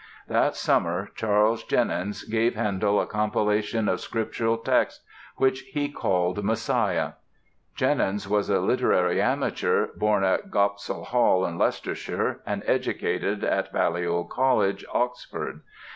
[0.27, 5.05] That summer Charles Jennens gave Handel a compilation of Scriptural texts
[5.37, 7.11] which he called "Messiah."
[7.75, 14.83] Jennens was a literary amateur, born at Gopsall Hall, Leicestershire and educated at Balliol College,
[14.91, 15.61] Oxford.